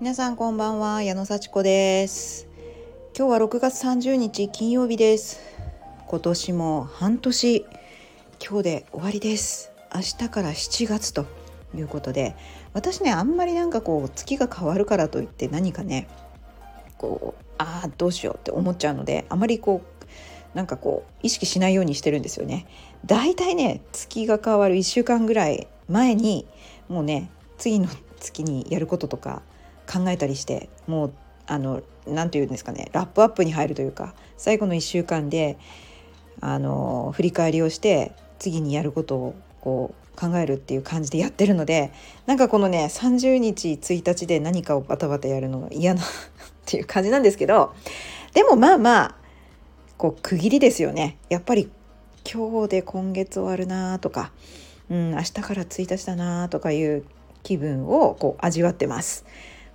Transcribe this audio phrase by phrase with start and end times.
[0.00, 2.46] 皆さんこんばんは矢野幸子です。
[3.18, 5.40] 今日は6月30日金曜日です。
[6.06, 7.66] 今年も半年
[8.40, 9.72] 今日で終わりです。
[9.92, 11.26] 明日から7月と
[11.74, 12.36] いうことで
[12.74, 16.06] 私ねあんまりなんかこう月が変わるからといって何かね
[16.96, 22.68] こうああどうしようって思っちゃうのであまりこうなんかこう意識しないようにしてるんですよね。
[23.04, 26.46] だいたいね月が変わる1週間ぐらい前に
[26.86, 27.88] もうね次の
[28.20, 29.42] 月にやることとか
[29.90, 31.12] 考えたりしてもう
[31.48, 35.58] 何て言うんですかねラップアップに入るというか最後の1週間で
[36.40, 41.92] あの振り返りをして次にやることをこう考えるっていう感じでやってるので
[42.26, 46.04] なんかこのね30日1日で何かをバタバタやるのが嫌な っ
[46.66, 47.72] ていう感じなんですけど
[48.34, 49.16] でもまあまあ
[49.96, 51.70] こう区切りですよねやっぱり
[52.30, 54.32] 今日で今月終わるなとか、
[54.90, 57.04] うん、明日から1日だなとかいう
[57.42, 59.24] 気分をこう味わってます。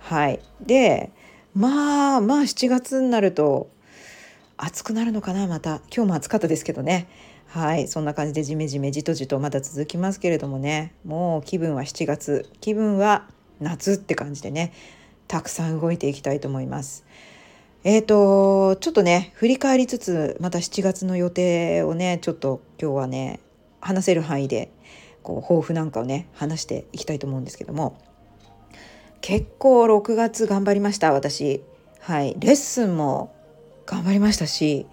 [0.04, 1.10] はい、で
[1.54, 3.70] まあまあ7月になると
[4.56, 5.80] 暑くなるのかなまた。
[5.94, 7.08] 今日も暑かったですけどね。
[7.48, 7.88] はい。
[7.88, 10.92] そんな感じでジメジメじとじとまだ続きますけれどもね。
[11.04, 12.48] もう気分は7月。
[12.60, 13.26] 気分は
[13.60, 14.72] 夏って感じでね。
[15.26, 17.04] たくさん動いていきたいと思います。
[17.82, 23.40] えーとちょっとね振り返りつつまた7月の予定をねちょっと今日はね
[23.80, 24.70] 話せる範囲で
[25.22, 27.98] こう抱負なんかをね話していきたいと思うんですけども。
[29.26, 31.62] 結構6月頑張りました私。
[31.98, 32.36] はい。
[32.38, 33.34] レッスンも
[33.86, 34.86] 頑張りましたし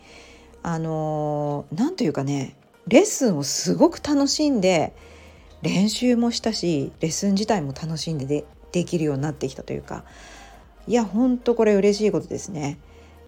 [0.64, 2.56] あの何というかね
[2.88, 4.94] レッスンをすごく楽しんで
[5.64, 10.06] 練習もしたしレッスン自体も楽しんででできるようになってきたというか。
[10.88, 12.78] いやほんとこれ嬉しいことですね。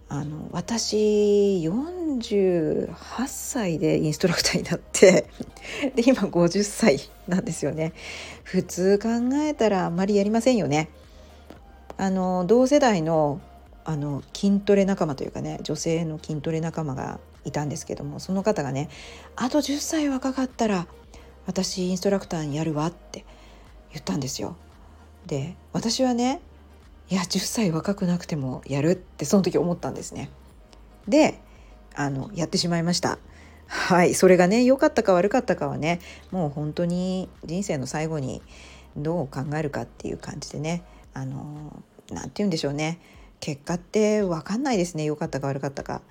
[0.10, 2.88] あの私48
[3.28, 5.28] 歳でインストラクターになって
[5.96, 7.94] で今50歳なんですよね
[8.44, 9.10] 普通考
[9.42, 10.90] えたらあんまりやりませんよね
[11.98, 13.42] あの同世代の
[13.86, 18.90] あの筋トレ仲間というかね女性の筋トレ仲間がいたんですけどもその方がね
[19.36, 20.88] あと10歳若かったら
[21.46, 23.26] 私インストラクターにやるわって
[23.92, 24.56] 言ったんですよ。
[25.26, 26.42] で私はね
[27.14, 30.32] いや10歳若くなくてもやるってその時思ったんですね。
[31.08, 31.40] で
[31.94, 33.20] あのやってしまいました。
[33.68, 36.00] はいそれがね良かったか悪かったかはね
[36.32, 38.42] もう本当に人生の最後に
[38.98, 40.82] どう考えるかっていう感じでね
[41.14, 43.00] あの何て言うんでしょうね
[43.40, 46.02] 結果って分かんないですね良かったか悪かったか。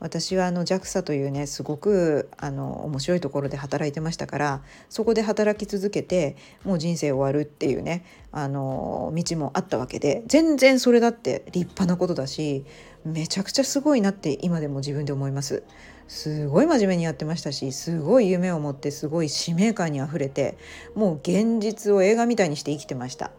[0.00, 12.64] 私はあの JAXA というねすごくあの面白いところで働いてましたからそこで働き続けてもう人生終わるっていうねあの道もあったわけで全然それだって立派なことだし
[13.04, 15.62] めちゃくちゃすごいなって今でも自分で思います。
[16.08, 20.58] すごい真面目にやってましたしすごい夢を持ってすごい使命感にあふれて
[20.96, 23.30] もう現実を映画みたいにして生きてました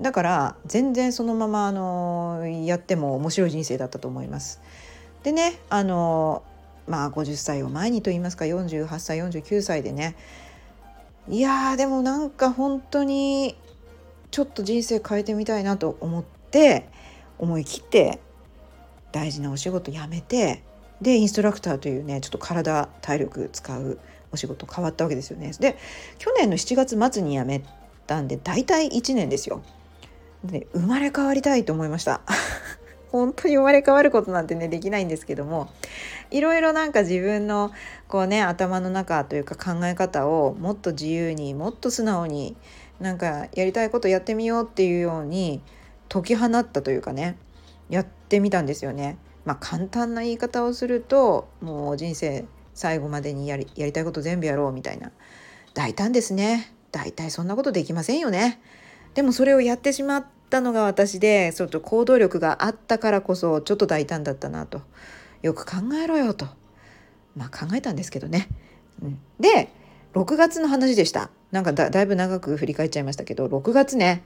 [0.00, 4.62] だから全然そのままあのやっても面白い人生だったと思います
[5.22, 6.42] でねあの
[6.86, 10.16] まあ50歳を前にと言いますか48歳49歳でね
[11.28, 13.56] いやでもなんか本当に
[14.30, 16.88] ちょっと人生変えてみたいなと思って
[17.38, 18.20] 思い切って
[19.12, 20.62] 大事なお仕事辞めて
[21.00, 23.98] でインストラクターというねちょっと体体力使う
[24.32, 25.52] お仕事変わったわけですよね。
[25.58, 25.78] で
[26.18, 27.62] 去年の7月末に辞め
[28.06, 29.62] たんで大体1年ですよ。
[30.44, 32.20] で生まれ変わりたいと思いました。
[33.10, 35.70] 本当に生まれ変わることなんてねできないんですけども
[36.30, 37.72] いろいろなんか自分の
[38.06, 42.56] こうね頭の中というか考え方をもっと自由にもっと素直に
[43.00, 45.62] なんかやりたいことやってみようっていうように
[46.08, 47.36] 解き放ったというかね
[47.88, 49.16] やってみたんですよね。
[49.44, 55.10] まあ簡単な言い方をするともう人生最後までにやりやりたいこと全部やろうみたいな
[55.74, 58.60] 大胆ですね大体そんなことできませんよね。
[59.14, 60.18] でもそれをやってしま
[60.48, 64.80] ったのが私でちょっと行動力があったからこそちょっと大胆だったなと
[65.42, 66.46] よく考えろよと
[67.36, 68.48] まあ考えたんですけどね。
[69.02, 69.68] うん、で
[70.14, 74.24] 6月の話でしたなんかだいぶ長く振り返っちゃいましたけど6月ね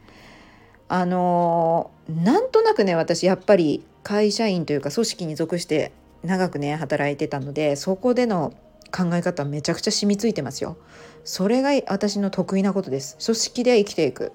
[0.89, 5.93] あのー、なんとなくね私やっぱり会社員というか組織に属して
[6.23, 8.55] 長くね働いてたのでそこでの
[8.93, 10.77] 考え方めちゃくちゃ染みついてますよ。
[11.25, 13.17] それが私の得意なことです。
[13.25, 14.33] 組織で生きていく。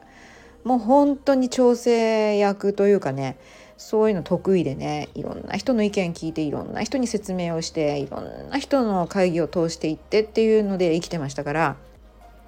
[0.67, 3.37] もう本当に調整役というかね
[3.77, 11.77] そういうの得意でねいろんな人の意見聞いていろんな人に説明をしていろんな人の会議を通していってっていうので生きてましたから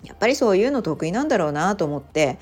[0.04, 2.40] やっぱりそういうの得意なんだろうなと思って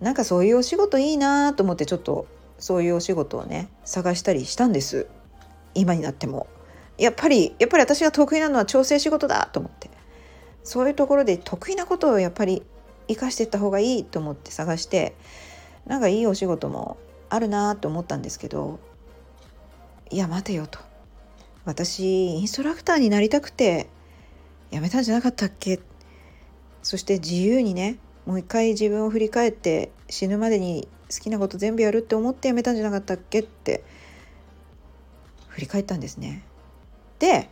[0.00, 2.28] なんかそういうお仕事いいなと思ってちょっと
[2.60, 5.08] そういうお仕事をね探したりしたんです
[5.74, 6.46] 今になっても。
[6.98, 9.90] やっぱりやっぱり私が得意なのは調整仕事だと思って
[10.62, 12.62] そういうところで得意なことをやっぱり
[13.14, 15.14] 生かしていった方がいいと思って探して
[15.86, 16.96] なんかいいお仕事も
[17.28, 18.78] あるなと思ったんですけど
[20.10, 20.78] いや待てよと
[21.64, 23.88] 私インストラクターになりたくて
[24.70, 25.80] 辞めたんじゃなかったっけ？
[26.82, 33.84] そして自由にねもう一回自分を振り返って死ぬまでに好きなこと全部やるって思って辞めたんじゃなかったっけって
[35.48, 36.42] 振り返ったんですね。
[37.18, 37.48] で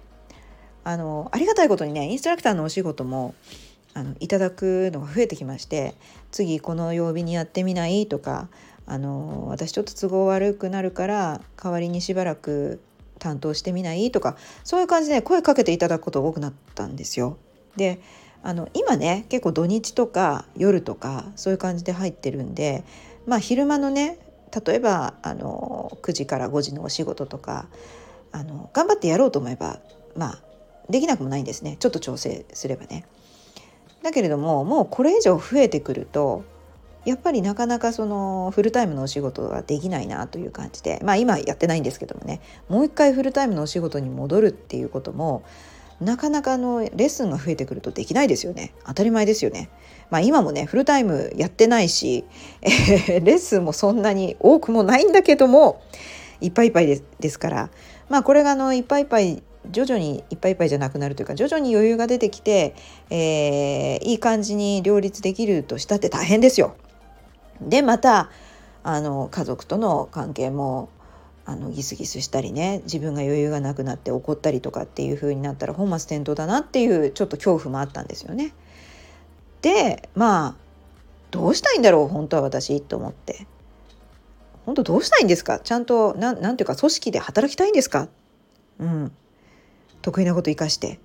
[0.82, 3.34] あのありがたいことにねインストラクターのお仕事も
[3.94, 5.94] あのいただくのが増えてきまして
[6.30, 8.48] 次この曜日にやってみないとか
[8.86, 12.80] あの私ちょっと都合悪くなるから代わりにしばらく
[13.18, 17.36] 担当してみないとかそういう感じで声かけていただくことが多くなったんですよ。
[17.76, 18.00] で
[18.42, 22.84] あの今ね結構土日とか夜とかそういう感じで入ってるんで
[23.26, 24.18] まあ昼間のね
[24.66, 27.66] 例えばあの9時から5時のお仕事とか
[28.32, 29.80] あの頑張ってやろうと思えば
[30.16, 30.42] まあ
[30.88, 33.04] できなくもないんですねちょっと調整すればね。
[34.02, 36.44] だけれどももうこれ以上増えてくると
[37.04, 45.42] やっぱりなかなかそのフルタイムのお仕事ができないなという感じでまあ今やってないんですけどもねもう一回フルタイムのお仕事に戻るっていうことも
[46.00, 49.68] なかなかのレッスンが増えてくるとできないですよね当たり前ですよね。
[50.08, 52.24] まあ、今もねフルタイムやってないし、
[52.62, 55.82] えー、レッスンもそんなに多くもないんだけども
[56.40, 57.70] いっぱいいっぱいですですから
[58.08, 62.74] まあこれがあのいっぱいいっぱい徐々にいっぱいいっぱいじゃなくなるというか徐々に余裕が出てきて、
[63.10, 66.76] えー、いい感じに両立できるとしたって大変ですよ。
[67.60, 68.30] でまた
[68.82, 70.88] あの家族との関係も
[71.44, 78.54] あのギスギスしたりね自分が余裕がなくなって怒ったりとかっていう風になったら本末転倒だなっていうちょっと恐怖もあったんですよね。
[79.60, 80.54] でまあ
[81.30, 83.46] どうしたいんだろう本当は私と思って
[84.64, 85.58] 本当どうしたいんですか？
[85.58, 88.08] ちゃんとなんなんていうか組織で働きたいんですか？
[88.78, 89.12] うん
[90.02, 91.00] 得意なこと生かして。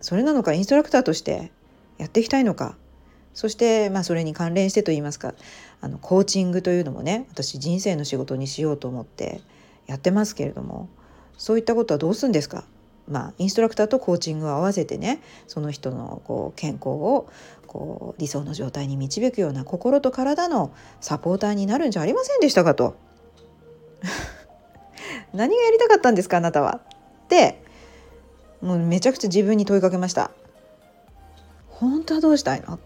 [0.00, 1.50] それなのかインストラクターとして
[1.98, 2.76] やっていきたいのか。
[3.34, 5.32] そしてまあそれに関連してといいますか
[5.80, 9.40] あのコーチングというのもね私人生の仕事にしようと思って
[9.86, 10.88] やってますけれども
[11.36, 12.64] そういったことはどうするんですか。
[13.06, 17.30] まあ、インストラクターとコーチングを合わせてねその人のこう健康を
[17.66, 22.96] こう理想の状態に導くような心と体のサポーターになるんじゃありませんでしたかと。
[25.32, 26.80] 何がやりたかったんですかあなたは。
[27.28, 27.60] って
[28.62, 30.30] もうめちゃくちゃ自分に問いかけました。
[31.68, 32.80] 本当はどうしたいの？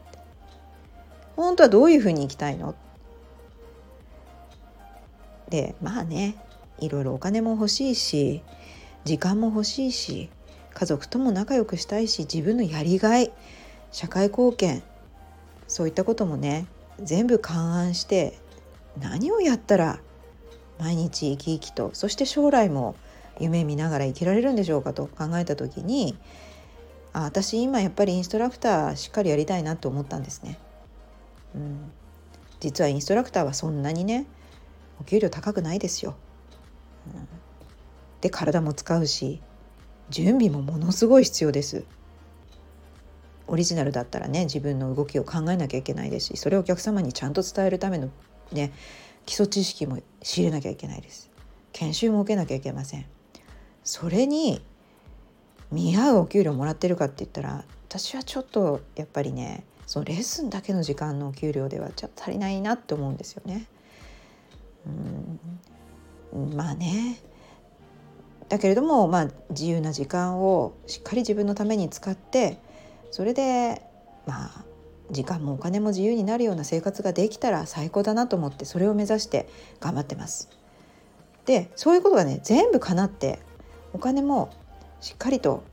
[1.36, 2.74] 本当はどういうふうに生きたいの？
[5.48, 6.34] でまあね
[6.78, 8.42] いろいろお金も欲しいし
[9.04, 10.28] 時間も欲しいし
[10.74, 13.32] 家族とも仲良くしたいし自分のやりがい
[13.92, 14.82] 社会貢献
[15.68, 16.66] そういったこともね
[17.00, 18.38] 全部勘案して
[19.00, 20.00] 何をやったら
[20.78, 22.96] 毎日生き生きとそして将来も
[23.40, 26.16] 夢見ながら生きられるんでしょうかと考えた時に
[27.12, 30.58] あ私今やっぱりインストラクターしっかりやりたいなと思ったんですね。
[31.54, 31.92] うん、
[32.60, 34.26] 実はインストラクターはそんなにね
[35.00, 36.14] お給料高くないですよ。
[37.06, 37.28] うん、
[38.20, 39.40] で体も使うし
[40.08, 41.84] 準備もものすごい必要です。
[43.48, 48.08] オリジナルだったらね自分の動きを考えなきゃいけないですしそれをお客様にちゃんと伝えるための
[48.52, 48.72] ね
[49.26, 51.30] 基礎知識も仕入れなきゃいけないです
[51.72, 53.04] 研修も受けなきゃいけません
[53.84, 54.62] それに
[55.70, 63.66] 見合うお給料もらってるかって言ったら私はちょっとやっぱりねそのレッスンだけの時間のお給料ではちょっと足りないなって思うんですよね。
[66.32, 67.18] うんまあね
[68.48, 72.58] だけれども、まあ、自由な時間をしっかり自分のために使って
[73.10, 73.82] それで
[74.26, 74.64] まあ
[75.10, 79.48] 時間もお金も自由になるような生活ができたら最高だなと思ってそれを目指して
[79.80, 80.48] 頑張ってます。
[81.44, 83.40] でそういうことがね全部叶って
[83.92, 84.50] お金も
[85.00, 85.64] しっかりと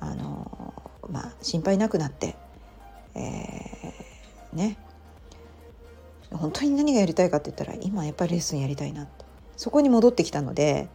[0.00, 0.74] あの
[1.08, 2.36] まあ心配なくなって、
[3.14, 4.76] えー、ね。
[6.32, 9.24] 本当に何がやりたいかって言ったら今やっぱりレッスンやりたいなって
[9.56, 10.88] そこに戻ってきたので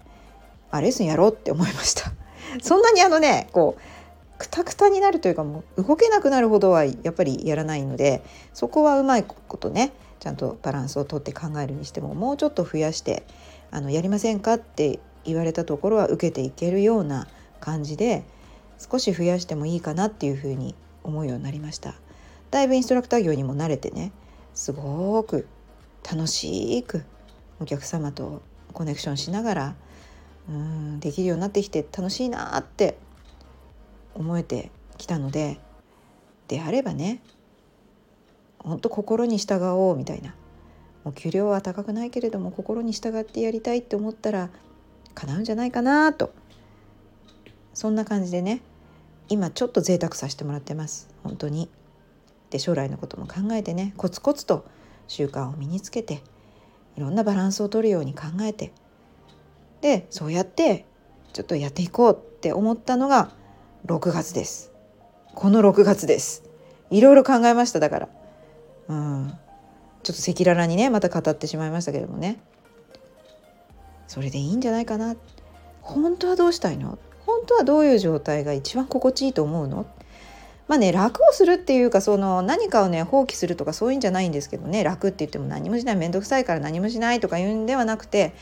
[0.70, 2.12] あレッスンやろうって思いました。
[2.62, 3.82] そんなにあのねこう
[4.38, 8.24] くたくたになるというかもう動けなくなるほどはやっぱりやらないので
[8.54, 13.24] そこはうまいことねちゃんとバランスをとって考えるにしてももうちょっと増やして
[13.72, 15.00] あのやりませんかって
[15.30, 17.28] 言われたところは受けていけるような
[17.60, 18.24] 感じで
[18.78, 21.96] 少し増やしてもいいかなっていうふうに思うようになりました。
[22.52, 24.12] だいぶインストラクター業にも慣れてね
[24.54, 25.48] すごく
[26.10, 27.04] 楽しく
[27.60, 28.42] お客様と
[28.74, 29.76] コネクションしながら
[30.50, 32.98] うんできるようになってきて楽しいなって
[34.16, 35.60] 思えてきたので
[36.48, 37.22] であればね
[38.58, 40.36] 本当心に従おうみたいな。
[41.06, 44.50] お給料は高くないけれども心に従ってやりたいって思ったら
[45.20, 46.34] 叶うんじゃないかなと。
[47.74, 48.62] そんな感じでね
[49.30, 51.10] 今ちょっと贅沢させてもらってます。
[51.24, 51.70] 本当に。
[52.50, 54.66] で将来のことも考えてねコツコツと
[55.08, 56.24] 習慣を身につけて
[56.98, 58.72] いろんなバランスを取るように考えて
[59.82, 60.86] でそうやって
[61.32, 63.30] ちょっとやっていこうって思ったのが
[63.86, 64.72] 6月です。
[65.36, 66.44] この6月です。
[66.90, 68.10] いろいろ考えましただから。
[68.88, 69.34] うん。
[70.02, 72.40] ちょっと赤裸々にねまた語ってしまいましたけどもね。
[74.10, 75.16] それでいいんじゃないかな。
[75.82, 76.98] 本当はどうしたいの？
[77.28, 79.86] 本当はどういう状態が一番心地いいと思うの？
[80.68, 84.84] まあね楽をするっていうかその何かをね放棄するとかそういうんじゃないんですけどね。
[84.84, 88.34] 楽って言っても何もしない面倒くさいから何もしないとか言うんではなくて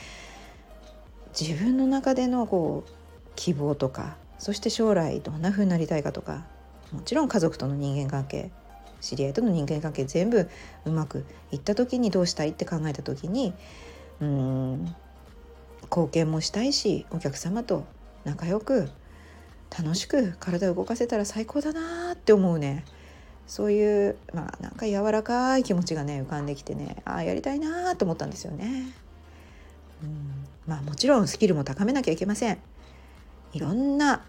[1.40, 2.92] 自分の中でのこう
[3.36, 6.46] 希望とかそして将来どんな風になりたいかとか
[6.92, 8.52] もちろん家族との人間関係
[9.02, 10.50] 知り合いとの人間関係全部
[10.86, 13.54] うまくいった時にどうしたいって考えた時に
[14.22, 14.96] うん
[15.90, 17.86] 貢献もしたいしお客様と
[18.24, 18.90] 仲良く
[19.78, 22.86] 楽しく体を動かせたら最高だなって思うね
[23.48, 28.94] そういうまあなんか柔らかい気持ちがね浮かんできてねああやりたいなと思ったんですよね。
[30.04, 32.58] うんまあもちろんスキルも高めなきゃいけません。
[33.54, 34.26] いろんな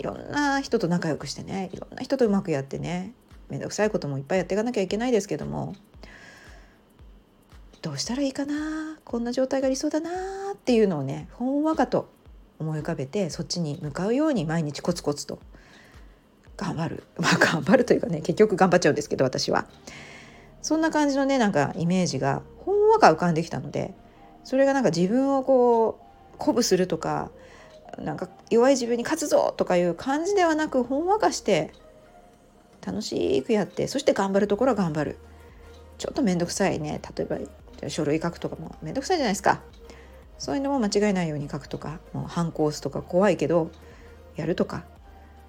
[0.00, 3.14] いろんな人と仲良くしてねいろんな人とうまくやってね
[3.48, 5.74] 面倒くさいこともいっぱいやっていかなきゃいけないですけども
[7.84, 8.98] どうしたらいいかな？
[9.04, 10.08] こんな状態が理想だな
[10.54, 12.08] っていうのをねほんわかと
[12.58, 15.38] 思い浮かべてそっちに向かうように毎日コツコツと
[16.56, 17.02] 頑張る。
[17.20, 19.66] まあ頑張るというかね結局頑張っちゃうんですけど私は。
[20.62, 23.92] そんな感じのねなんかイメージがほんわか浮かんできたので
[24.44, 26.00] それがなんか自分をこ
[26.32, 27.30] う鼓舞するとか
[27.98, 31.74] なんか弱い自分に勝つぞとかいう感じではなくほんわかして
[32.80, 35.18] 楽しくやってそして頑張るところは頑張る。
[35.98, 37.00] ちょっと面倒くさいね。
[37.16, 37.38] 例えば
[37.88, 39.60] 書類書くとかもめんどくさいじゃないですか
[40.38, 43.70] そういうのも間違えないように書くとかもう反抗すとか怖いけど
[44.36, 44.54] やる。
[44.54, 44.84] とか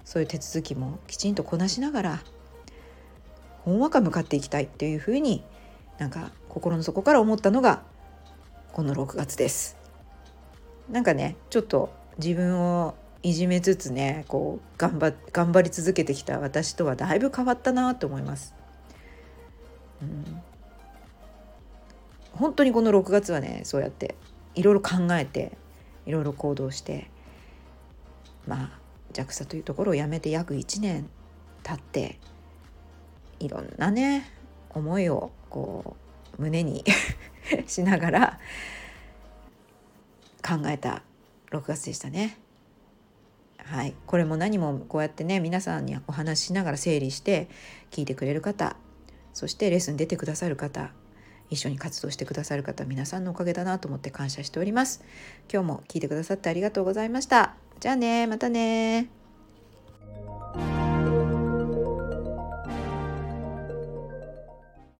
[0.04, 2.22] そういう手続きもきちんとこなしながら
[3.64, 5.42] ほんわか向かっていきたいっていうふうに
[5.98, 7.82] なんか心の底から思ったのが
[8.72, 9.76] この6月です。
[10.90, 18.54] なんかねちょっと自分をいじめつつねこう頑張頑張り続けてきた私とはだいぶ変わったなと思います。
[20.00, 20.42] うん
[22.36, 24.14] 本当にこの6月はねそうやって
[24.54, 25.56] いろいろ考えて
[26.06, 27.10] いろいろ行動して
[28.46, 28.78] まあ
[29.12, 31.08] JAXA というところを辞めて約1年
[31.62, 32.18] 経って
[33.40, 34.30] いろんなね
[34.70, 35.96] 思いをこ
[36.38, 36.84] う胸に
[37.66, 38.40] しながら
[40.42, 41.02] 考えた
[41.50, 42.38] 6月でしたね。
[43.58, 47.48] はい、これも何もこうやってね皆さんにお話ししながら整理して
[47.90, 48.76] 聞いてくれる方
[49.32, 50.92] そしてレッスン出てくださる方
[51.50, 55.02] 一緒に活動してくださる方皆さんのおかげだなと思って感謝しております。
[55.52, 57.54] 今日も聞いてくださってありがとうございました。
[57.80, 59.25] じゃあねまたね。